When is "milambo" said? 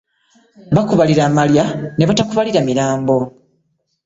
2.67-3.15